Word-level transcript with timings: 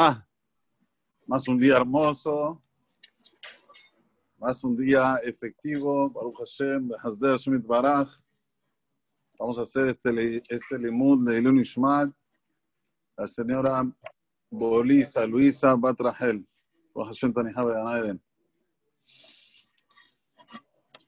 Ah, 0.00 0.24
más 1.26 1.48
un 1.48 1.58
día 1.58 1.76
hermoso, 1.76 2.62
más 4.38 4.62
un 4.62 4.76
día 4.76 5.16
efectivo, 5.24 6.08
Baruch 6.08 6.36
Hashem, 6.38 6.90
Hasdeh 7.02 7.30
Hashem 7.32 7.60
Baraj. 7.66 8.08
Vamos 9.40 9.58
a 9.58 9.62
hacer 9.62 9.88
este, 9.88 10.40
este 10.48 10.78
limud 10.78 11.28
de 11.28 11.40
Ilun 11.40 11.58
Ishmat, 11.58 12.10
la 13.16 13.26
señora 13.26 13.92
Bolisa 14.48 15.26
Luisa 15.26 15.74
Batrahel. 15.74 16.46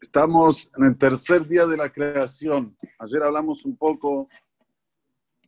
Estamos 0.01 0.69
en 0.77 0.85
el 0.85 0.99
tercer 0.99 1.47
día 1.47 1.65
de 1.65 1.77
la 1.77 1.89
creación. 1.89 2.77
Ayer 2.99 3.23
hablamos 3.23 3.65
un 3.65 3.77
poco 3.77 4.29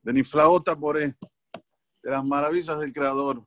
de 0.00 0.12
Niflaota 0.12 0.77
Boré, 0.77 1.16
de 2.03 2.11
las 2.11 2.25
maravillas 2.25 2.79
del 2.80 2.93
Creador. 2.93 3.46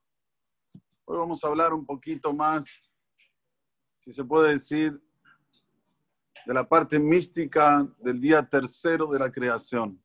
Hoy 1.03 1.17
vamos 1.17 1.43
a 1.43 1.47
hablar 1.47 1.73
un 1.73 1.85
poquito 1.85 2.33
más, 2.33 2.89
si 3.99 4.13
se 4.13 4.23
puede 4.23 4.53
decir, 4.53 4.99
de 6.45 6.53
la 6.53 6.67
parte 6.67 6.97
mística 6.97 7.85
del 7.99 8.21
día 8.21 8.47
tercero 8.47 9.07
de 9.07 9.19
la 9.19 9.31
creación. 9.31 10.01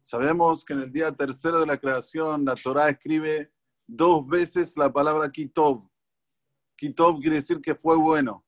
Sabemos 0.00 0.64
que 0.64 0.72
en 0.72 0.80
el 0.80 0.92
día 0.92 1.12
tercero 1.12 1.60
de 1.60 1.66
la 1.66 1.78
creación 1.78 2.44
la 2.44 2.56
Torah 2.56 2.88
escribe 2.88 3.52
dos 3.86 4.26
veces 4.26 4.76
la 4.76 4.92
palabra 4.92 5.30
Kitov. 5.30 5.88
Kitov 6.76 7.20
quiere 7.20 7.36
decir 7.36 7.60
que 7.60 7.74
fue 7.74 7.96
bueno. 7.96 8.44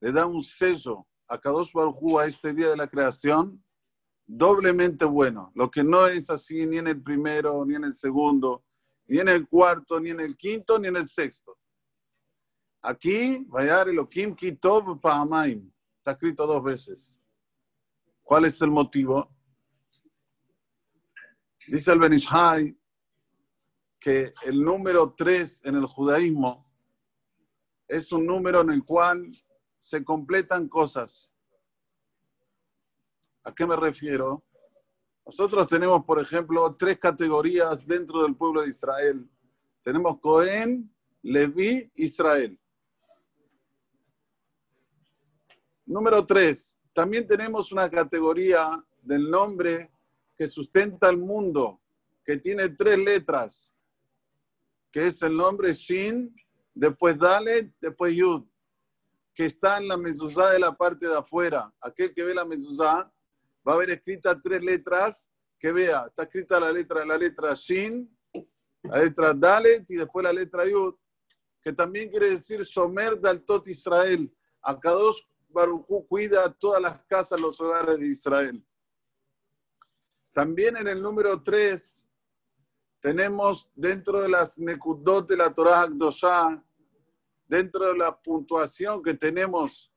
Le 0.00 0.12
da 0.12 0.26
un 0.26 0.42
sello 0.42 1.06
a 1.26 1.38
Kadosh 1.38 1.72
Baruj 1.72 2.20
a 2.20 2.26
este 2.26 2.52
día 2.52 2.68
de 2.68 2.76
la 2.76 2.86
creación 2.86 3.64
doblemente 4.28 5.06
bueno. 5.06 5.50
Lo 5.54 5.70
que 5.70 5.82
no 5.82 6.06
es 6.06 6.30
así 6.30 6.66
ni 6.66 6.76
en 6.76 6.86
el 6.86 7.02
primero, 7.02 7.64
ni 7.64 7.74
en 7.74 7.84
el 7.84 7.94
segundo, 7.94 8.62
ni 9.06 9.18
en 9.18 9.28
el 9.28 9.48
cuarto, 9.48 9.98
ni 9.98 10.10
en 10.10 10.20
el 10.20 10.36
quinto, 10.36 10.78
ni 10.78 10.88
en 10.88 10.96
el 10.96 11.08
sexto. 11.08 11.58
Aquí, 12.82 13.44
Vayar 13.48 13.88
Elohim 13.88 14.36
Kitov 14.36 15.00
Pa'amaim. 15.00 15.72
Está 15.96 16.12
escrito 16.12 16.46
dos 16.46 16.62
veces. 16.62 17.20
¿Cuál 18.22 18.44
es 18.44 18.60
el 18.60 18.70
motivo? 18.70 19.34
Dice 21.66 21.92
el 21.92 21.98
Benishai 21.98 22.78
que 23.98 24.32
el 24.44 24.62
número 24.62 25.14
tres 25.14 25.60
en 25.64 25.74
el 25.74 25.86
judaísmo 25.86 26.70
es 27.88 28.12
un 28.12 28.26
número 28.26 28.60
en 28.60 28.70
el 28.70 28.84
cual 28.84 29.26
se 29.80 30.04
completan 30.04 30.68
cosas. 30.68 31.32
¿A 33.48 33.54
qué 33.54 33.64
me 33.64 33.76
refiero? 33.76 34.44
Nosotros 35.24 35.66
tenemos, 35.68 36.04
por 36.04 36.20
ejemplo, 36.20 36.76
tres 36.78 36.98
categorías 36.98 37.86
dentro 37.86 38.22
del 38.22 38.36
pueblo 38.36 38.60
de 38.60 38.68
Israel. 38.68 39.26
Tenemos 39.82 40.20
Cohen, 40.20 40.94
Leví, 41.22 41.90
Israel. 41.94 42.60
Número 45.86 46.26
tres, 46.26 46.78
también 46.92 47.26
tenemos 47.26 47.72
una 47.72 47.88
categoría 47.88 48.84
del 49.00 49.30
nombre 49.30 49.90
que 50.36 50.46
sustenta 50.46 51.08
el 51.08 51.16
mundo, 51.16 51.80
que 52.26 52.36
tiene 52.36 52.68
tres 52.68 52.98
letras, 52.98 53.74
que 54.92 55.06
es 55.06 55.22
el 55.22 55.34
nombre 55.34 55.72
Shin, 55.72 56.36
después 56.74 57.16
Dalet, 57.16 57.72
después 57.80 58.14
Yud, 58.14 58.44
que 59.34 59.46
está 59.46 59.78
en 59.78 59.88
la 59.88 59.96
mezuzá 59.96 60.50
de 60.50 60.58
la 60.58 60.76
parte 60.76 61.08
de 61.08 61.16
afuera. 61.16 61.72
Aquel 61.80 62.12
que 62.12 62.24
ve 62.24 62.34
la 62.34 62.44
mezuzá 62.44 63.10
va 63.68 63.72
a 63.72 63.76
haber 63.76 63.90
escrita 63.90 64.40
tres 64.40 64.62
letras, 64.62 65.28
que 65.58 65.72
vea, 65.72 66.06
está 66.06 66.22
escrita 66.22 66.58
la 66.58 66.72
letra, 66.72 67.04
la 67.04 67.18
letra 67.18 67.52
Shin, 67.54 68.08
la 68.84 68.98
letra 69.00 69.34
Dalet 69.34 69.90
y 69.90 69.96
después 69.96 70.24
la 70.24 70.32
letra 70.32 70.66
Yud, 70.66 70.94
que 71.60 71.72
también 71.74 72.08
quiere 72.08 72.30
decir 72.30 72.62
Shomer 72.62 73.20
del 73.20 73.44
Tot 73.44 73.66
Israel. 73.68 74.32
A 74.62 74.78
Kadosh 74.78 75.20
Baruchu 75.48 76.06
cuida 76.06 76.50
todas 76.54 76.80
las 76.80 77.04
casas, 77.04 77.38
los 77.40 77.60
hogares 77.60 77.98
de 77.98 78.06
Israel. 78.06 78.64
También 80.32 80.76
en 80.76 80.88
el 80.88 81.02
número 81.02 81.42
3 81.42 82.02
tenemos 83.00 83.70
dentro 83.74 84.22
de 84.22 84.28
las 84.30 84.58
Nekudot 84.58 85.28
de 85.28 85.36
la 85.36 85.52
Torah 85.52 85.82
Akdoshah, 85.82 86.62
dentro 87.46 87.88
de 87.88 87.98
la 87.98 88.16
puntuación 88.18 89.02
que 89.02 89.14
tenemos 89.14 89.92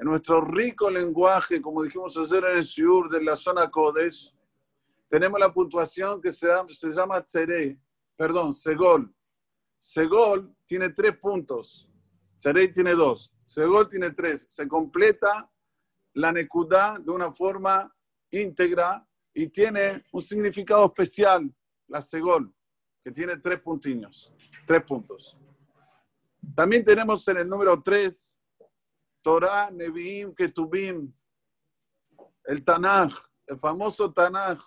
en 0.00 0.06
nuestro 0.06 0.40
rico 0.40 0.90
lenguaje, 0.90 1.60
como 1.60 1.82
dijimos 1.82 2.16
ayer 2.16 2.42
en 2.42 2.56
el 2.56 2.62
Shiur 2.62 3.10
de 3.10 3.22
la 3.22 3.36
zona 3.36 3.70
Kodesh, 3.70 4.34
tenemos 5.10 5.38
la 5.38 5.52
puntuación 5.52 6.22
que 6.22 6.32
se 6.32 6.48
llama, 6.90 7.22
Tzerei, 7.22 7.78
perdón, 8.16 8.54
Segol. 8.54 9.14
Segol 9.78 10.56
tiene 10.64 10.90
tres 10.90 11.18
puntos, 11.18 11.86
Tzerei 12.38 12.72
tiene 12.72 12.94
dos, 12.94 13.30
Segol 13.44 13.90
tiene 13.90 14.10
tres. 14.12 14.46
Se 14.48 14.66
completa 14.66 15.50
la 16.14 16.32
Nekudá 16.32 16.98
de 16.98 17.10
una 17.10 17.30
forma 17.32 17.94
íntegra 18.30 19.06
y 19.34 19.48
tiene 19.48 20.02
un 20.12 20.22
significado 20.22 20.86
especial, 20.86 21.54
la 21.88 22.00
Segol, 22.00 22.50
que 23.04 23.12
tiene 23.12 23.36
tres 23.36 23.60
puntiños, 23.60 24.32
tres 24.66 24.82
puntos. 24.82 25.36
También 26.54 26.86
tenemos 26.86 27.28
en 27.28 27.36
el 27.36 27.48
número 27.48 27.82
tres 27.82 28.39
Torah, 29.22 29.70
Nevi'im, 29.70 30.34
Ketubim, 30.34 31.12
el 32.44 32.64
Tanaj, 32.64 33.14
el 33.46 33.58
famoso 33.58 34.12
Tanaj, 34.12 34.58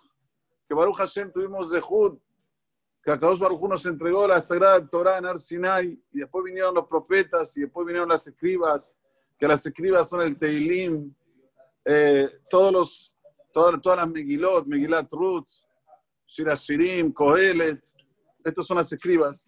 que 0.68 0.74
Baruch 0.74 0.96
Hashem 0.96 1.32
tuvimos 1.32 1.70
de 1.70 1.80
Jud, 1.80 2.18
que 3.02 3.10
a 3.10 3.20
Kadosh 3.20 3.40
Baruch 3.40 3.60
nos 3.68 3.84
entregó 3.86 4.26
la 4.26 4.40
sagrada 4.40 4.86
Torah 4.88 5.18
en 5.18 5.26
Arsinai, 5.26 6.02
y 6.12 6.18
después 6.20 6.44
vinieron 6.44 6.74
los 6.74 6.86
profetas, 6.86 7.56
y 7.56 7.62
después 7.62 7.86
vinieron 7.86 8.08
las 8.08 8.26
escribas, 8.26 8.96
que 9.38 9.48
las 9.48 9.64
escribas 9.66 10.08
son 10.08 10.22
el 10.22 10.38
Teilim, 10.38 11.14
eh, 11.84 12.30
todos 12.48 12.72
los, 12.72 13.16
todas, 13.52 13.80
todas 13.82 13.98
las 13.98 14.08
Megilot, 14.08 14.66
Megilat 14.66 15.12
Ruth, 15.12 15.48
Shirashirim, 16.26 17.12
Kohelet, 17.12 17.84
estos 18.44 18.66
son 18.66 18.76
las 18.76 18.92
escribas. 18.92 19.44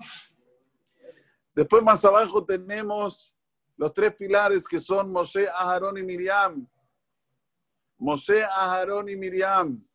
Después 1.55 1.83
más 1.83 2.05
abajo 2.05 2.45
tenemos 2.45 3.36
los 3.77 3.93
tres 3.93 4.15
pilares 4.15 4.67
que 4.67 4.81
son 4.81 5.13
Moshe, 5.13 5.49
Aharón 5.49 5.99
y 5.99 6.03
Miriam. 6.03 6.67
Moshe, 7.99 8.43
Aharón 8.43 9.09
y 9.09 9.17
Miriam. 9.17 9.87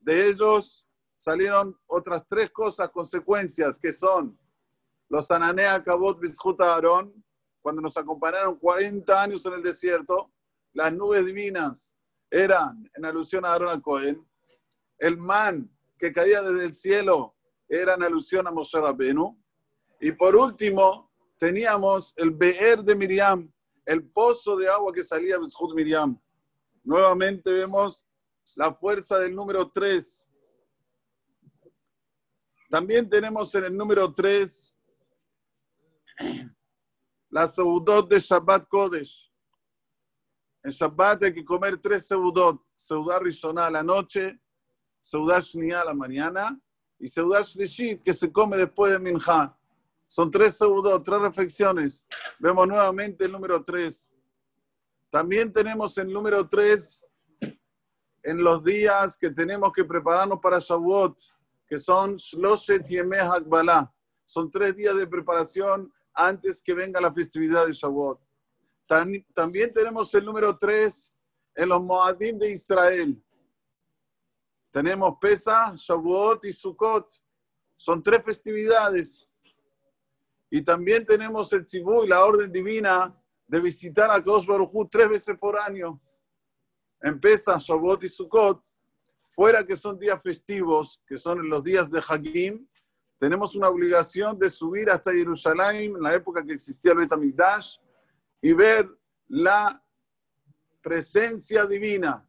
De 0.00 0.28
ellos 0.28 0.86
salieron 1.16 1.78
otras 1.86 2.26
tres 2.28 2.50
cosas, 2.50 2.90
consecuencias, 2.90 3.78
que 3.78 3.92
son 3.92 4.38
los 5.08 5.30
Ananea, 5.30 5.82
Kabot, 5.82 6.20
Bizhut, 6.20 6.60
Aarón, 6.60 7.24
cuando 7.60 7.82
nos 7.82 7.96
acompañaron 7.96 8.56
40 8.56 9.22
años 9.22 9.44
en 9.46 9.54
el 9.54 9.62
desierto, 9.62 10.30
las 10.72 10.92
nubes 10.92 11.26
divinas 11.26 11.96
eran 12.30 12.88
en 12.94 13.04
alusión 13.04 13.44
a 13.44 13.52
Aarón 13.52 13.70
a 13.70 13.80
Cohen, 13.80 14.26
el 14.98 15.16
man 15.16 15.70
que 15.98 16.12
caía 16.12 16.42
desde 16.42 16.66
el 16.66 16.72
cielo 16.72 17.34
era 17.68 17.94
en 17.94 18.02
alusión 18.02 18.46
a 18.46 18.50
Moshe 18.50 18.80
Rabenu, 18.80 19.36
y 20.00 20.12
por 20.12 20.36
último, 20.36 21.07
teníamos 21.38 22.12
el 22.16 22.30
Be'er 22.30 22.82
de 22.82 22.94
Miriam, 22.94 23.50
el 23.86 24.04
pozo 24.04 24.56
de 24.56 24.68
agua 24.68 24.92
que 24.92 25.04
salía 25.04 25.34
de 25.36 25.40
Beshut 25.40 25.74
Miriam. 25.74 26.20
Nuevamente 26.84 27.52
vemos 27.52 28.06
la 28.54 28.72
fuerza 28.74 29.18
del 29.18 29.34
número 29.34 29.70
3. 29.70 30.28
También 32.70 33.08
tenemos 33.08 33.54
en 33.54 33.64
el 33.64 33.76
número 33.76 34.12
3 34.12 34.74
la 37.30 37.46
seudot 37.46 38.08
de 38.08 38.18
Shabbat 38.18 38.68
Kodesh. 38.68 39.32
En 40.62 40.72
Shabbat 40.72 41.24
hay 41.24 41.34
que 41.34 41.44
comer 41.44 41.78
tres 41.78 42.06
seudot. 42.06 42.60
Seudá 42.74 43.18
Rishonah 43.18 43.66
a 43.66 43.70
la 43.70 43.82
noche, 43.82 44.38
Seudá 45.00 45.40
Shniá 45.40 45.80
a 45.80 45.86
la 45.86 45.94
mañana 45.94 46.60
y 46.98 47.08
Seudá 47.08 47.42
Shlishit 47.42 48.02
que 48.02 48.14
se 48.14 48.30
come 48.32 48.56
después 48.56 48.92
de 48.92 48.98
Minjá. 48.98 49.57
Son 50.08 50.30
tres 50.30 50.56
segundos, 50.56 51.02
tres 51.02 51.20
reflexiones. 51.20 52.04
Vemos 52.38 52.66
nuevamente 52.66 53.26
el 53.26 53.32
número 53.32 53.62
tres. 53.62 54.10
También 55.10 55.52
tenemos 55.52 55.96
el 55.98 56.10
número 56.10 56.48
tres 56.48 57.04
en 58.22 58.42
los 58.42 58.64
días 58.64 59.18
que 59.18 59.30
tenemos 59.30 59.70
que 59.72 59.84
prepararnos 59.84 60.38
para 60.40 60.58
Shavuot, 60.58 61.20
que 61.66 61.78
son 61.78 62.16
Shloshet 62.16 62.86
Yemeh 62.86 63.20
Hakbalah. 63.20 63.92
Son 64.24 64.50
tres 64.50 64.74
días 64.74 64.96
de 64.96 65.06
preparación 65.06 65.92
antes 66.14 66.62
que 66.62 66.72
venga 66.72 67.00
la 67.00 67.12
festividad 67.12 67.66
de 67.66 67.72
Shavuot. 67.72 68.18
También 68.86 69.72
tenemos 69.74 70.12
el 70.14 70.24
número 70.24 70.56
tres 70.56 71.14
en 71.54 71.68
los 71.68 71.82
Moadim 71.82 72.38
de 72.38 72.52
Israel. 72.52 73.22
Tenemos 74.72 75.18
Pesa, 75.20 75.74
Shavuot 75.76 76.46
y 76.46 76.52
Sukkot. 76.52 77.12
Son 77.76 78.02
tres 78.02 78.24
festividades. 78.24 79.27
Y 80.50 80.62
también 80.62 81.04
tenemos 81.04 81.52
el 81.52 81.64
Tzibú 81.64 82.04
y 82.04 82.08
la 82.08 82.24
orden 82.24 82.50
divina 82.50 83.14
de 83.46 83.60
visitar 83.60 84.10
a 84.10 84.22
Kosh 84.22 84.46
Baruj 84.46 84.88
tres 84.90 85.08
veces 85.08 85.36
por 85.38 85.60
año. 85.60 86.00
Empieza 87.00 87.58
Shavuot 87.58 88.02
y 88.04 88.08
Sukkot, 88.08 88.62
fuera 89.34 89.64
que 89.64 89.76
son 89.76 89.98
días 89.98 90.20
festivos, 90.22 91.02
que 91.06 91.16
son 91.16 91.48
los 91.48 91.62
días 91.62 91.90
de 91.90 92.02
Hagim, 92.06 92.66
tenemos 93.18 93.56
una 93.56 93.68
obligación 93.68 94.38
de 94.38 94.48
subir 94.48 94.90
hasta 94.90 95.12
Jerusalén 95.12 95.96
en 95.96 96.02
la 96.02 96.14
época 96.14 96.44
que 96.44 96.52
existía 96.52 96.92
el 96.92 96.98
Betamigdash 96.98 97.76
y 98.40 98.52
ver 98.52 98.88
la 99.26 99.82
presencia 100.80 101.66
divina. 101.66 102.24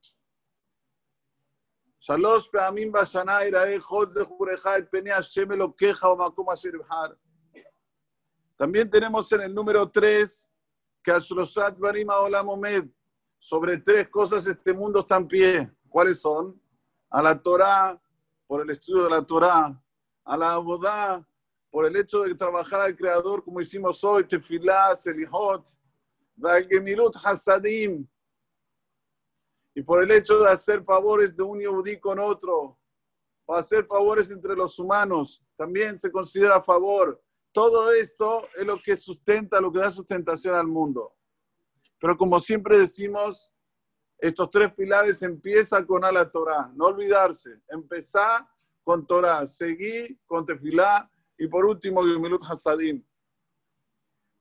También 8.59 8.89
tenemos 8.89 9.31
en 9.31 9.39
el 9.39 9.55
número 9.55 9.89
3 9.89 10.51
que 11.01 11.11
Ashrosat 11.13 11.79
Barima 11.79 12.17
Olamomed, 12.17 12.89
sobre 13.37 13.77
tres 13.77 14.09
cosas 14.09 14.45
este 14.47 14.73
mundo 14.73 14.99
está 14.99 15.15
en 15.15 15.27
pie. 15.29 15.71
¿Cuáles 15.87 16.19
son? 16.19 16.61
A 17.09 17.21
la 17.21 17.41
Torah, 17.41 17.97
por 18.47 18.61
el 18.61 18.69
estudio 18.69 19.05
de 19.05 19.11
la 19.11 19.21
Torah, 19.21 19.81
a 20.25 20.37
la 20.37 20.55
Abodá, 20.55 21.25
por 21.71 21.85
el 21.85 21.95
hecho 21.95 22.19
de 22.23 22.35
trabajar 22.35 22.81
al 22.81 22.97
Creador 22.97 23.45
como 23.45 23.61
hicimos 23.61 24.03
hoy, 24.03 24.25
Tefilá, 24.25 24.93
Selihot, 24.93 25.65
Gemilut 26.69 27.15
Hasadim, 27.23 28.05
y 29.73 29.81
por 29.83 30.03
el 30.03 30.11
hecho 30.11 30.37
de 30.37 30.49
hacer 30.49 30.83
favores 30.83 31.33
de 31.33 31.43
un 31.43 31.61
yudí 31.61 31.97
con 31.97 32.19
otro, 32.19 32.77
o 33.45 33.55
hacer 33.55 33.85
favores 33.85 34.29
entre 34.31 34.53
los 34.53 34.77
humanos, 34.77 35.41
también 35.55 35.97
se 35.97 36.11
considera 36.11 36.61
favor. 36.61 37.23
Todo 37.51 37.91
esto 37.91 38.47
es 38.55 38.65
lo 38.65 38.81
que 38.81 38.95
sustenta, 38.95 39.59
lo 39.59 39.71
que 39.71 39.79
da 39.79 39.91
sustentación 39.91 40.55
al 40.55 40.67
mundo. 40.67 41.15
Pero 41.99 42.17
como 42.17 42.39
siempre 42.39 42.77
decimos, 42.77 43.51
estos 44.17 44.49
tres 44.49 44.73
pilares 44.73 45.21
empiezan 45.23 45.85
con 45.85 46.01
la 46.01 46.29
Torah. 46.29 46.71
No 46.75 46.85
olvidarse, 46.85 47.61
empezar 47.69 48.47
con 48.83 49.05
Torah, 49.05 49.45
seguir 49.47 50.19
con 50.25 50.45
Tefilá 50.45 51.09
y 51.37 51.47
por 51.47 51.65
último 51.65 52.03
Gemilut 52.03 52.43
Hasadim. 52.43 53.03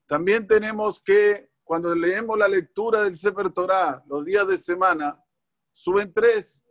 También 0.07 0.47
tenemos 0.47 1.01
que 1.03 1.51
cuando 1.65 1.95
leemos 1.95 2.39
la 2.39 2.49
lectura 2.49 3.03
del 3.03 3.17
Sefer 3.17 3.51
Torah 3.51 4.03
los 4.07 4.25
días 4.25 4.47
de 4.49 4.57
semana, 4.57 5.23
suben 5.71 6.13
tres. 6.13 6.63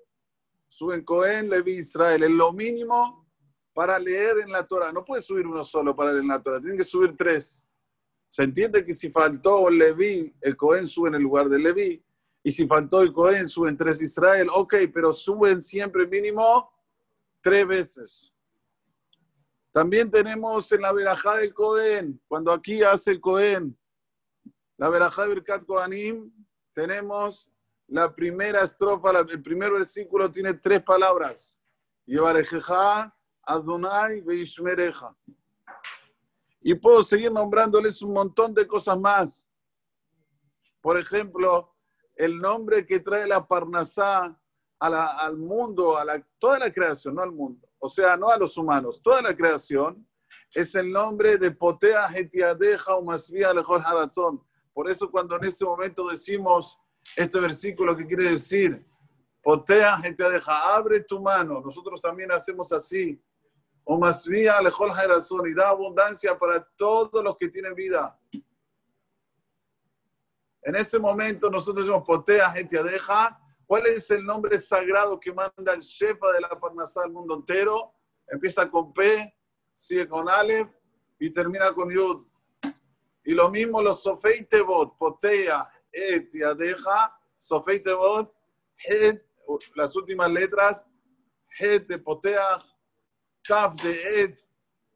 Suben 0.70 1.04
Cohen, 1.04 1.50
Levi, 1.50 1.78
Israel. 1.78 2.24
Es 2.24 2.30
lo 2.30 2.52
mínimo 2.52 3.27
para 3.78 4.00
leer 4.00 4.40
en 4.40 4.52
la 4.52 4.66
Torah. 4.66 4.92
No 4.92 5.06
puede 5.06 5.22
subir 5.22 5.46
uno 5.46 5.64
solo 5.64 5.96
para 5.96 6.10
leer 6.10 6.24
en 6.24 6.30
la 6.30 6.42
Torah, 6.42 6.60
tienen 6.60 6.80
que 6.80 6.84
subir 6.84 7.16
tres. 7.16 7.64
Se 8.28 8.42
entiende 8.42 8.84
que 8.84 8.92
si 8.92 9.12
faltó 9.12 9.70
Levi, 9.70 10.36
el 10.42 10.58
Cohen 10.58 10.88
sube 10.88 11.10
en 11.10 11.14
el 11.14 11.22
lugar 11.22 11.48
de 11.48 11.60
Levi. 11.60 12.04
Y 12.42 12.52
si 12.52 12.66
faltó 12.66 13.04
el 13.04 13.14
Cohen, 13.14 13.48
suben 13.48 13.78
tres 13.78 14.02
Israel. 14.02 14.48
Ok, 14.52 14.74
pero 14.92 15.14
suben 15.14 15.62
siempre 15.62 16.08
mínimo 16.08 16.72
tres 17.40 17.68
veces. 17.68 18.34
También 19.72 20.10
tenemos 20.10 20.72
en 20.72 20.82
la 20.82 20.92
verajá 20.92 21.38
del 21.38 21.54
Cohen, 21.54 22.20
cuando 22.28 22.52
aquí 22.52 22.82
hace 22.82 23.12
el 23.12 23.22
Cohen, 23.22 23.78
la 24.78 24.90
verajá 24.90 25.22
de 25.22 25.36
Birkat 25.36 25.64
Kohanim, 25.68 26.34
tenemos 26.74 27.52
la 27.86 28.12
primera 28.16 28.64
estrofa, 28.64 29.12
el 29.20 29.44
primer 29.44 29.72
versículo 29.72 30.32
tiene 30.32 30.56
tres 30.56 30.82
palabras. 30.82 31.60
Yevarejeja, 32.08 33.14
Adonai, 33.48 34.22
Veishmereja. 34.22 35.16
Y 36.62 36.76
puedo 36.76 37.02
seguir 37.02 37.32
nombrándoles 37.32 38.02
un 38.02 38.14
montón 38.14 38.54
de 38.54 38.68
cosas 38.68 39.00
más. 39.00 39.48
Por 40.82 40.98
ejemplo, 41.00 41.74
el 42.16 42.40
nombre 42.40 42.86
que 42.86 43.00
trae 43.00 43.26
la 43.26 43.48
Parnasá 43.48 44.38
al 44.80 45.38
mundo, 45.38 45.98
a 45.98 46.06
la, 46.06 46.28
toda 46.40 46.60
la 46.60 46.72
creación, 46.72 47.16
no 47.16 47.22
al 47.22 47.32
mundo. 47.32 47.68
O 47.80 47.90
sea, 47.90 48.18
no 48.18 48.30
a 48.30 48.38
los 48.38 48.58
humanos, 48.58 49.02
toda 49.02 49.22
la 49.22 49.36
creación 49.36 50.06
es 50.54 50.74
el 50.76 50.92
nombre 50.92 51.38
de 51.38 51.52
Potea 51.52 52.08
Hetiadeja 52.08 52.96
o 52.96 53.04
Masvía 53.04 53.54
Lejol 53.54 53.82
Harazón. 53.86 54.44
Por 54.74 54.90
eso 54.90 55.10
cuando 55.10 55.36
en 55.38 55.46
ese 55.46 55.66
momento 55.66 56.08
decimos 56.08 56.78
este 57.16 57.40
versículo 57.40 57.96
que 57.96 58.06
quiere 58.06 58.32
decir, 58.32 58.86
potea 59.42 59.98
gente 60.00 60.30
deja, 60.30 60.76
abre 60.76 61.00
tu 61.02 61.22
mano. 61.22 61.62
Nosotros 61.62 62.02
también 62.02 62.32
hacemos 62.32 62.72
así. 62.74 63.22
O 63.90 63.98
más 63.98 64.26
vía 64.26 64.62
lejol 64.62 64.92
y 65.48 65.54
da 65.54 65.70
abundancia 65.70 66.38
para 66.38 66.62
todos 66.76 67.24
los 67.24 67.38
que 67.38 67.48
tienen 67.48 67.74
vida. 67.74 68.20
En 70.62 70.76
ese 70.76 71.00
momento 71.00 71.50
nosotros 71.50 71.86
decimos 71.86 72.06
potea 72.06 72.52
gente 72.52 72.84
deja. 72.84 73.40
¿Cuál 73.66 73.88
es 73.88 74.12
el 74.12 74.26
nombre 74.26 74.58
sagrado 74.58 75.18
que 75.18 75.32
manda 75.32 75.74
el 75.74 75.80
shefa 75.80 76.34
de 76.34 76.42
la 76.42 76.50
Parnasá 76.50 77.04
al 77.04 77.12
mundo 77.12 77.36
entero? 77.36 77.94
Empieza 78.28 78.70
con 78.70 78.92
P, 78.92 79.34
sigue 79.74 80.06
con 80.06 80.28
Aleph 80.30 80.68
y 81.18 81.30
termina 81.30 81.72
con 81.72 81.90
Yud. 81.90 82.26
Y 83.24 83.34
lo 83.34 83.50
mismo 83.50 83.82
los 83.82 84.04
Sofeitebot, 84.04 84.98
Potea, 84.98 85.70
Et, 85.94 86.30
Yadeja, 86.34 87.18
Sofeitebot, 87.40 88.34
Het, 88.76 89.26
las 89.76 89.96
últimas 89.96 90.30
letras, 90.30 90.86
Het 91.58 91.88
de 91.88 91.98
Potea, 91.98 92.62
Kaf 93.48 93.82
de 93.82 94.22
Et 94.22 94.40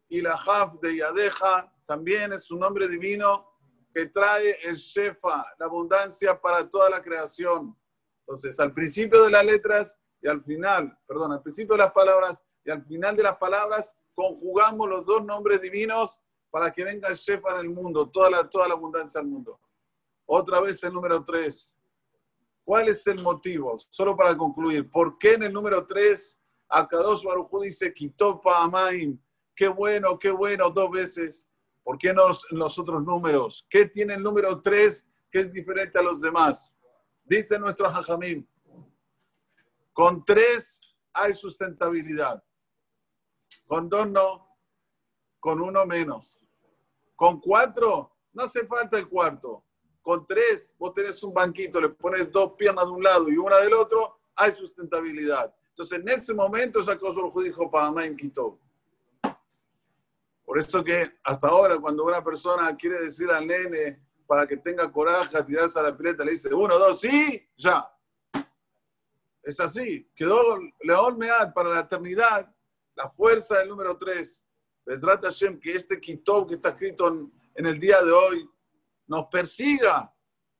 y 0.09 0.21
la 0.21 0.38
Jaf 0.38 0.74
de 0.81 0.98
Yadeja, 0.98 1.74
también 1.86 2.33
es 2.33 2.51
un 2.51 2.59
nombre 2.59 2.88
divino 2.88 3.48
que 3.94 4.07
trae 4.07 4.57
el 4.63 4.75
Shefa, 4.75 5.45
la 5.57 5.65
abundancia 5.65 6.39
para 6.39 6.69
toda 6.69 6.89
la 6.89 7.01
creación. 7.01 7.77
Entonces, 8.21 8.59
al 8.59 8.74
principio 8.74 9.24
de 9.24 9.31
las 9.31 9.45
letras 9.45 9.98
y 10.21 10.27
al 10.27 10.44
final, 10.44 10.98
perdón, 11.07 11.31
al 11.31 11.42
principio 11.42 11.75
de 11.75 11.83
las 11.83 11.94
palabras 11.94 12.44
y 12.65 12.71
al 12.71 12.86
final 12.86 13.15
de 13.15 13.24
las 13.24 13.38
palabras, 13.38 13.94
conjugamos 14.13 14.89
los 14.89 15.06
dos 15.06 15.24
nombres 15.24 15.62
divinos 15.62 16.19
para 16.50 16.71
que 16.71 16.83
venga 16.83 17.07
el 17.07 17.15
Shefa 17.15 17.51
en 17.54 17.59
el 17.62 17.69
mundo, 17.69 18.09
toda 18.09 18.30
la, 18.30 18.50
toda 18.50 18.68
la 18.68 18.74
abundancia 18.74 19.21
del 19.21 19.30
mundo. 19.30 19.59
Otra 20.25 20.59
vez 20.59 20.83
el 20.83 20.94
número 20.94 21.24
3. 21.24 21.77
¿Cuál 22.65 22.89
es 22.89 23.07
el 23.07 23.21
motivo? 23.21 23.77
Solo 23.89 24.15
para 24.15 24.38
concluir, 24.38 24.89
¿por 24.89 25.18
qué 25.18 25.33
en 25.33 25.44
el 25.44 25.54
número 25.54 25.86
3 25.86 26.41
Akadosh 26.71 27.23
Baruj 27.23 27.50
dice 27.62 27.94
Kitopa 27.94 28.63
Amaim? 28.63 29.19
Qué 29.56 29.68
bueno, 29.68 30.18
qué 30.18 30.31
bueno, 30.31 30.69
dos 30.69 30.89
veces. 30.89 31.50
¿Por 31.83 31.97
qué 31.97 32.13
no 32.13 32.23
los 32.51 32.79
otros 32.79 33.03
números? 33.03 33.65
¿Qué 33.69 33.85
tiene 33.85 34.13
el 34.13 34.23
número 34.23 34.62
3 34.62 35.07
que 35.31 35.39
es 35.39 35.51
diferente 35.51 36.00
a 36.00 36.03
los 36.03 36.21
demás? 36.21 36.73
Dice 37.25 37.57
nuestro 37.59 37.88
Hajamim, 37.88 38.45
con 39.94 40.23
tres 40.25 40.81
hay 41.13 41.33
sustentabilidad, 41.33 42.44
con 43.68 43.89
dos 43.89 44.09
no, 44.09 44.57
con 45.39 45.62
uno 45.62 45.85
menos. 45.85 46.38
Con 47.16 47.40
cuatro, 47.40 48.16
no 48.33 48.44
hace 48.44 48.66
falta 48.66 48.97
el 48.97 49.07
cuarto. 49.07 49.63
Con 50.01 50.25
tres, 50.25 50.75
vos 50.80 50.94
tenés 50.94 51.21
un 51.23 51.33
banquito, 51.33 51.80
le 51.80 51.90
pones 51.90 52.31
dos 52.31 52.54
piernas 52.57 52.85
de 52.85 52.92
un 52.92 53.04
lado 53.04 53.30
y 53.30 53.37
una 53.37 53.57
del 53.57 53.73
otro, 53.73 54.19
hay 54.35 54.56
sustentabilidad. 54.56 55.54
Entonces, 55.71 55.99
en 55.99 56.09
ese 56.09 56.33
momento, 56.33 56.80
cosa 56.99 57.21
lo 57.21 57.42
dijo 57.42 57.71
Panamá 57.71 58.06
en 58.06 58.18
Quito. 58.18 58.59
Por 60.45 60.59
eso 60.59 60.83
que 60.83 61.13
hasta 61.23 61.47
ahora, 61.47 61.80
cuando 61.80 62.04
una 62.04 62.21
persona 62.21 62.75
quiere 62.75 63.01
decir 63.01 63.30
al 63.31 63.47
nene 63.47 64.06
para 64.28 64.45
que 64.45 64.57
tenga 64.57 64.92
coraje 64.92 65.37
a 65.37 65.45
tirarse 65.45 65.80
a 65.80 65.83
la 65.83 65.97
pileta, 65.97 66.25
le 66.25 66.31
dice 66.31 66.54
uno, 66.54 66.78
dos, 66.78 66.99
sí, 66.99 67.42
ya. 67.57 67.90
Es 69.44 69.59
así. 69.61 70.09
Quedó 70.13 70.59
León 70.81 71.18
Mead 71.18 71.54
para 71.54 71.69
la 71.69 71.80
eternidad, 71.80 72.54
la 72.95 73.09
fuerza 73.09 73.59
del 73.59 73.69
número 73.69 73.97
tres. 73.97 74.44
Bezrat 74.85 75.23
Hashem, 75.23 75.57
que 75.57 75.73
este 75.73 76.01
Kitov 76.01 76.47
que 76.47 76.56
está 76.56 76.69
escrito 76.69 77.07
en, 77.07 77.66
el 77.66 77.80
día 77.80 78.01
de 78.01 78.11
hoy 78.11 78.49
nos 79.07 79.28
persiga, 79.28 80.13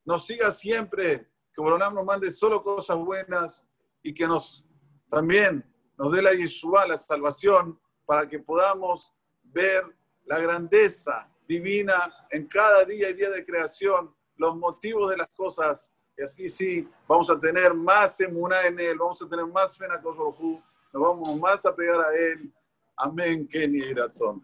nos 0.06 0.26
siga 0.26 0.52
siempre, 0.52 1.30
que 1.54 1.62
Boronam 1.62 1.96
nos 1.96 2.06
mande 2.06 2.32
solo 2.32 2.64
cosas 2.64 2.98
buenas 2.98 3.68
y 4.04 4.14
que 4.14 4.26
nos 4.26 4.66
también 5.12 5.64
nos 5.98 6.12
dé 6.14 6.22
la 6.22 6.34
Yeshua, 6.34 6.88
la 6.88 6.98
salvación, 6.98 7.80
para 8.06 8.28
que 8.28 8.40
podamos 8.40 9.14
ver 9.44 9.84
la 10.26 10.40
grandeza 10.40 11.30
divina 11.48 12.12
en 12.32 12.48
cada 12.48 12.86
día 12.86 13.10
y 13.10 13.14
día 13.14 13.30
de 13.30 13.46
creación, 13.46 14.16
los 14.38 14.56
motivos 14.56 15.12
de 15.12 15.18
las 15.18 15.28
cosas, 15.36 15.92
y 16.18 16.24
así 16.24 16.50
sí 16.50 16.90
vamos 17.08 17.30
a 17.30 17.40
tener 17.40 17.74
más 17.74 18.20
emuná 18.22 18.66
en 18.66 18.80
él, 18.80 18.98
vamos 18.98 19.22
a 19.22 19.28
tener 19.28 19.46
más 19.46 19.78
fe 19.78 19.86
en 19.86 19.92
nos 19.92 21.02
vamos 21.02 21.40
más 21.40 21.66
a 21.66 21.76
pegar 21.76 22.00
a 22.00 22.16
él, 22.16 22.52
Amén, 22.98 23.48
Kenny 23.48 23.80
Iratson. 23.80 24.42